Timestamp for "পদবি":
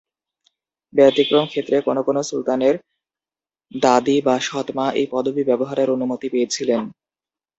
5.11-5.43